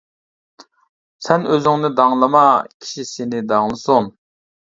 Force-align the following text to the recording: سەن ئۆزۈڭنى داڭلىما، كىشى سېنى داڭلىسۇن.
سەن 1.25 1.43
ئۆزۈڭنى 1.51 1.91
داڭلىما، 2.01 2.43
كىشى 2.85 3.07
سېنى 3.13 3.43
داڭلىسۇن. 3.53 4.09